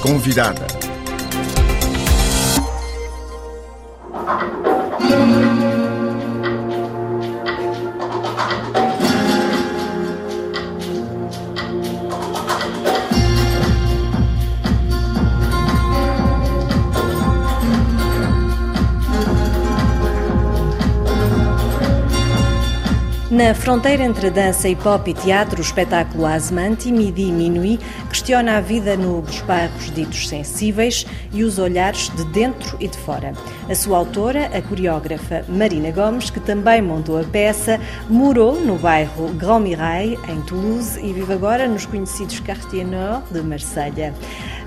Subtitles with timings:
[0.00, 0.66] convidada.
[23.38, 28.96] Na fronteira entre dança, hip-hop e teatro, o espetáculo Asmanti, Midi Minuit, questiona a vida
[28.96, 33.32] nos bairros ditos sensíveis e os olhares de dentro e de fora.
[33.70, 39.28] A sua autora, a coreógrafa Marina Gomes, que também montou a peça, morou no bairro
[39.34, 44.14] Grand Mirail, em Toulouse, e vive agora nos conhecidos Quartier Nord de Marselha.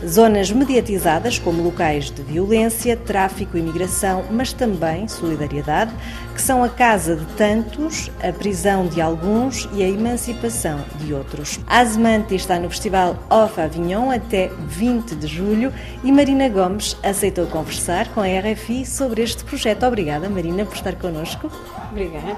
[0.06, 5.94] Zonas mediatizadas como locais de violência, tráfico e migração, mas também solidariedade,
[6.34, 11.60] que são a casa de tantos, a prisão de alguns e a emancipação de outros.
[11.68, 15.72] Asmanti está no Festival Off Avignon até 20 de julho
[16.04, 19.86] e Marina Gomes aceitou conversar com a RFI sobre este projeto.
[19.86, 21.52] Obrigada, Marina, por estar connosco.
[21.92, 22.38] Obrigada.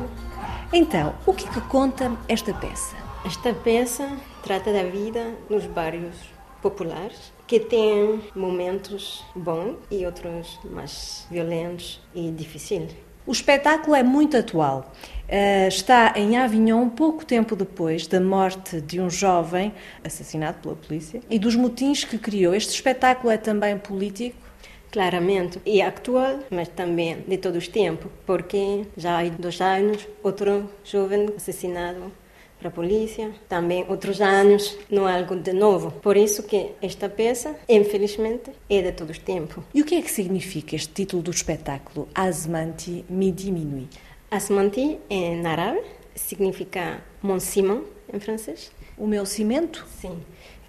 [0.71, 2.95] Então, o que é que conta esta peça?
[3.25, 4.09] Esta peça
[4.43, 6.15] trata da vida nos bairros
[6.61, 12.91] populares que têm momentos bons e outros mais violentos e difíceis.
[13.25, 14.91] O espetáculo é muito atual.
[15.29, 21.21] Uh, está em Avignon pouco tempo depois da morte de um jovem assassinado pela polícia
[21.29, 22.53] e dos motins que criou.
[22.53, 24.35] Este espetáculo é também político?
[24.91, 30.69] Claramente, e atual, mas também de todos os tempos, porque já há dois anos outro
[30.83, 32.11] jovem assassinado
[32.63, 35.91] para a polícia, também outros anos, não é algo de novo.
[35.91, 39.61] Por isso que esta peça, infelizmente, é de todos os tempos.
[39.73, 43.99] E o que é que significa este título do espetáculo, Asmanti Midi Minuit?
[44.31, 45.81] Asmanti, em árabe,
[46.15, 47.81] significa Mon Simon,
[48.13, 48.71] em francês.
[48.97, 49.85] O meu cimento?
[49.99, 50.17] Sim,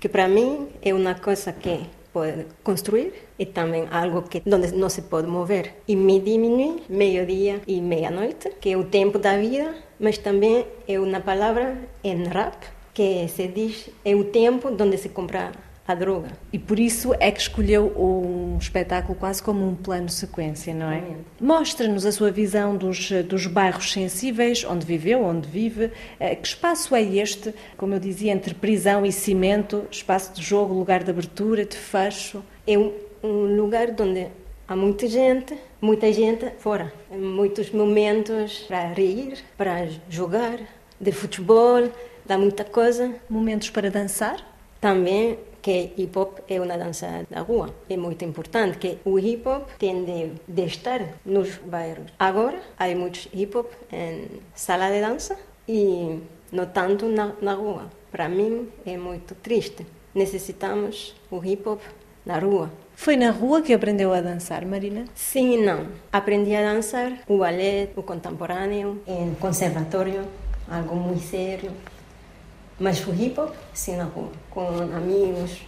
[0.00, 1.80] que para mim é uma coisa que
[2.14, 3.12] pode construir
[3.42, 5.64] e também algo que onde não se pode mover.
[5.88, 9.66] E me diminui meio-dia e meia-noite, que é o tempo da vida,
[9.98, 11.66] mas também é uma palavra
[12.02, 12.56] em rap
[12.94, 15.50] que se diz é o tempo onde se compra
[15.86, 16.28] a droga.
[16.52, 21.02] E por isso é que escolheu um espetáculo quase como um plano sequência, não é?
[21.40, 25.90] Mostra-nos a sua visão dos, dos bairros sensíveis, onde viveu, onde vive.
[26.18, 29.84] Eh, que espaço é este, como eu dizia, entre prisão e cimento?
[29.90, 32.42] Espaço de jogo, lugar de abertura, de fecho?
[32.66, 32.92] É um,
[33.22, 34.28] um lugar onde
[34.66, 36.94] há muita gente, muita gente fora.
[37.10, 40.58] Muitos momentos para rir, para jogar,
[40.98, 41.90] de futebol,
[42.24, 43.14] dá muita coisa.
[43.28, 44.38] Momentos para dançar?
[44.80, 47.74] Também que hip hop é uma dança da rua.
[47.88, 52.12] É muito importante que o hip hop tem de, de estar nos bairros.
[52.18, 56.20] Agora, há muitos hip hop em sala de dança e
[56.52, 57.84] não tanto na, na rua.
[58.12, 59.86] Para mim é muito triste.
[60.14, 61.80] Necessitamos o hip hop
[62.26, 62.70] na rua.
[62.94, 65.06] Foi na rua que aprendeu a dançar, Marina?
[65.14, 65.88] Sim e não.
[66.12, 70.24] Aprendi a dançar o ballet, o contemporâneo, em conservatório,
[70.68, 71.72] algo muito sério.
[72.78, 75.62] Mas o hip hop, sim, na rua, com amigos.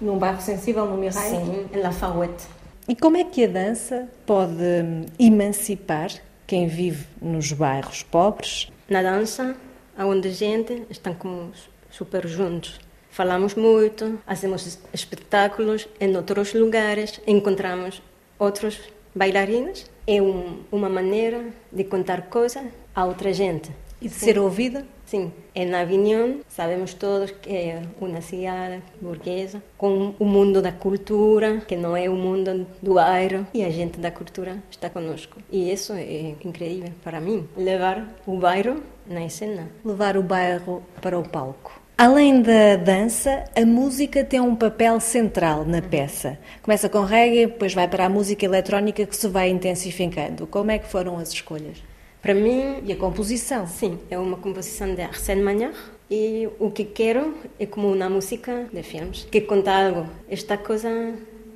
[0.00, 1.44] Num bairro sensível, no Mirail?
[1.44, 2.44] Sim, em Lafayette.
[2.88, 6.10] E como é que a dança pode hum, emancipar
[6.46, 8.70] quem vive nos bairros pobres?
[8.88, 9.56] Na dança,
[9.98, 11.50] onde a gente está como
[11.90, 12.78] super juntos.
[13.10, 18.02] Falamos muito, fazemos espetáculos em outros lugares, encontramos
[18.38, 18.78] outros
[19.14, 19.86] bailarinos.
[20.06, 22.62] É um, uma maneira de contar coisas
[22.94, 23.70] a outra gente.
[24.00, 24.26] E de Sim.
[24.26, 24.86] ser ouvida?
[25.06, 31.60] Sim, em Avignon sabemos todos que é uma cidade burguesa, com o mundo da cultura,
[31.60, 35.38] que não é o mundo do bairro, e a gente da cultura está conosco.
[35.50, 39.68] E isso é incrível para mim, levar o bairro na cena.
[39.84, 41.80] Levar o bairro para o palco.
[41.96, 46.36] Além da dança, a música tem um papel central na peça.
[46.62, 50.46] Começa com reggae, depois vai para a música eletrónica que se vai intensificando.
[50.48, 51.78] Como é que foram as escolhas?
[52.26, 52.82] Para mim...
[52.84, 53.68] E a composição?
[53.68, 55.78] Sim, é uma composição de Arsène Magnard.
[56.10, 60.08] E o que quero é como uma música de filmes, que conta algo.
[60.28, 60.90] Esta coisa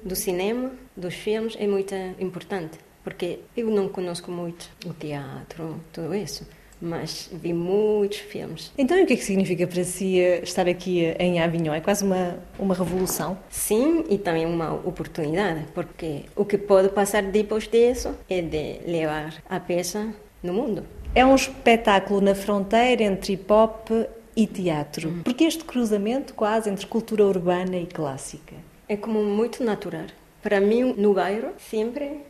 [0.04, 2.78] do cinema, dos filmes, é muito importante.
[3.02, 6.46] Porque eu não conheço muito o teatro, tudo isso
[6.80, 8.72] mas vi muitos filmes.
[8.78, 11.74] Então, o que é que significa para si eh, estar aqui eh, em Avignon?
[11.74, 13.36] É quase uma, uma revolução?
[13.50, 19.34] Sim, e também uma oportunidade, porque o que pode passar depois disso é de levar
[19.46, 20.08] a peça
[20.42, 20.84] no mundo.
[21.14, 23.90] É um espetáculo na fronteira entre hip hop
[24.36, 25.08] e teatro.
[25.08, 25.20] Hum.
[25.24, 28.54] Porque este cruzamento quase entre cultura urbana e clássica?
[28.88, 30.06] É como muito natural.
[30.42, 32.20] Para mim, no bairro, sempre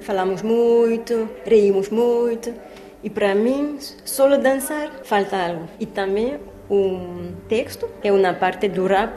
[0.00, 2.52] falamos muito, reímos muito.
[3.02, 5.68] E para mim, só dançar falta algo.
[5.78, 6.38] E também
[6.70, 9.14] um texto é uma parte do rap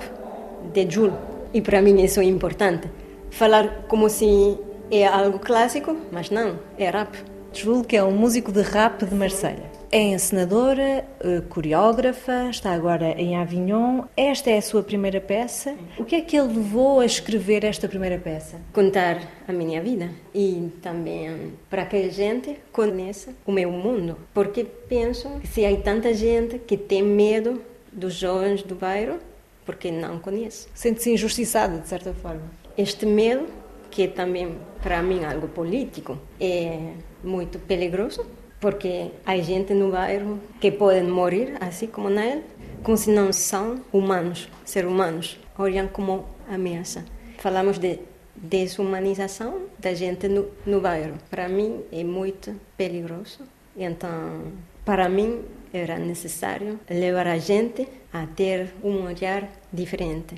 [0.74, 1.13] de Jul,
[1.53, 2.89] e para mim isso é importante.
[3.29, 4.57] Falar como se
[4.91, 7.18] é algo clássico, mas não, é rap.
[7.57, 9.63] Júlio, que é um músico de rap de Marselha.
[9.92, 14.04] É encenadora, eh, coreógrafa, está agora em Avignon.
[14.15, 15.75] Esta é a sua primeira peça.
[15.98, 18.59] O que é que ele levou a escrever esta primeira peça?
[18.74, 24.18] Contar a minha vida e também para que a gente conheça o meu mundo.
[24.33, 27.62] Porque penso que se há tanta gente que tem medo
[27.92, 29.18] dos jovens do bairro,
[29.65, 30.68] porque não conhece.
[30.75, 32.44] Sente-se injustiçada, de certa forma.
[32.77, 33.48] Este medo,
[33.97, 38.23] que também para mim algo político, é muito perigoso
[38.59, 42.44] porque há gente no bairro que podem morrer, assim como nele,
[42.83, 47.03] como se não são humanos, seres humanos, olham como ameaça.
[47.39, 47.99] Falamos de
[48.35, 51.15] desumanização da gente no, no bairro.
[51.27, 53.39] Para mim é muito perigoso.
[53.75, 54.53] Então,
[54.85, 55.41] para mim
[55.73, 60.35] era necessário levar a gente a ter um olhar diferente,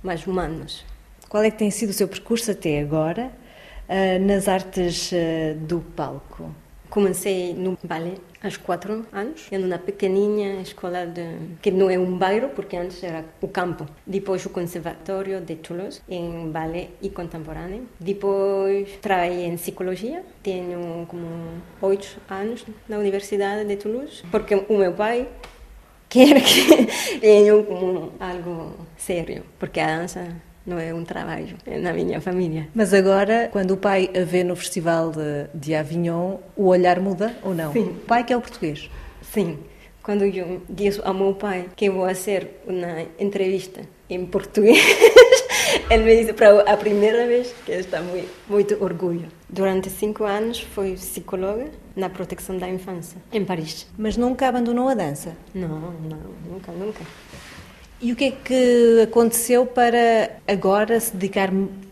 [0.00, 0.93] mais humanos.
[1.28, 3.32] Qual é que tem sido o seu percurso até agora
[3.88, 6.54] uh, nas artes uh, do palco?
[6.88, 11.26] Comecei no ballet aos quatro anos, em uma pequenininha escola de,
[11.60, 13.84] que não é um bairro, porque antes era o campo.
[14.06, 17.88] Depois o Conservatório de Toulouse, em ballet e contemporâneo.
[17.98, 21.26] Depois trabalhei em psicologia, tenho como
[21.82, 25.26] oito anos na Universidade de Toulouse, porque o meu pai
[26.08, 26.86] quer que
[27.18, 27.54] tenha
[28.20, 30.28] algo sério, porque a dança
[30.66, 32.68] não é um trabalho é na minha família.
[32.74, 37.36] Mas agora, quando o pai a vê no Festival de, de Avignon, o olhar muda
[37.42, 37.72] ou não?
[37.72, 37.88] Sim.
[37.88, 38.90] O pai que é o português?
[39.22, 39.58] Sim.
[40.02, 44.78] Quando eu disse ao meu pai que vou fazer uma entrevista em português,
[45.90, 49.28] ele me disse para a primeira vez que está muito, muito orgulho.
[49.48, 53.86] Durante cinco anos fui psicóloga na proteção da infância, em Paris.
[53.96, 55.36] Mas nunca abandonou a dança?
[55.54, 56.20] Não, não,
[56.50, 57.00] nunca, nunca.
[58.00, 61.50] E o que é que aconteceu para agora se dedicar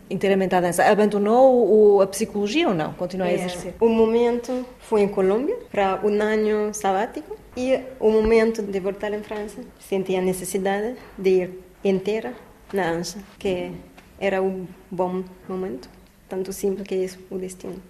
[0.09, 0.83] inteiramente à dança?
[0.83, 2.93] Abandonou a psicologia ou não?
[2.93, 3.73] Continua a é, exercer?
[3.79, 9.23] O momento foi em Colômbia para um ano sabático e o momento de voltar em
[9.23, 11.49] França senti a necessidade de ir
[11.83, 12.33] inteira
[12.71, 13.71] na dança, que
[14.19, 15.89] era um bom momento,
[16.29, 17.81] tanto simples que é o destino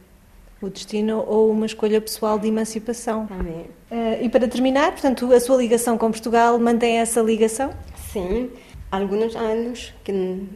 [0.66, 3.28] o destino ou uma escolha pessoal de emancipação.
[3.30, 3.66] Amém.
[3.92, 7.72] Uh, e para terminar, portanto, a sua ligação com Portugal mantém essa ligação?
[8.14, 8.52] Sim,
[8.92, 10.12] alguns anos que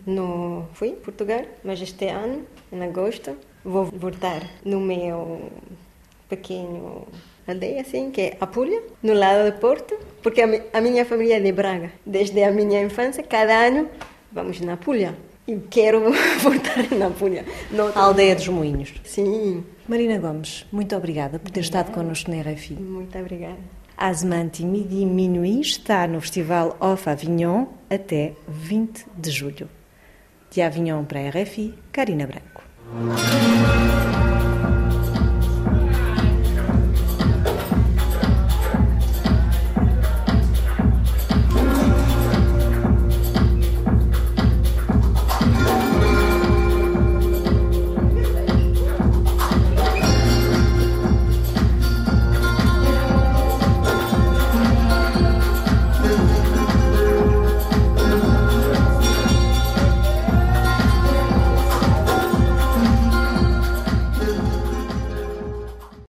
[0.06, 5.52] não fui a Portugal, mas este ano, em agosto, vou voltar no meu
[6.30, 7.08] pequeno
[7.48, 11.52] aldeia, assim, que é Apulia, no lado de Porto, porque a minha família é de
[11.52, 11.92] Braga.
[12.06, 13.90] Desde a minha infância, cada ano,
[14.32, 15.16] vamos na Apulia.
[15.48, 16.02] E quero
[16.44, 17.44] voltar na Apulia.
[17.96, 18.94] A aldeia dos Moinhos.
[19.04, 19.64] Sim.
[19.88, 22.74] Marina Gomes, muito obrigada por ter estado connosco na RFI.
[22.74, 23.77] Muito obrigada.
[23.98, 29.70] Asmanti Midi Minuit está no Festival Off Avignon até 20 de julho.
[30.52, 32.62] De Avignon para a RFI, Karina Branco.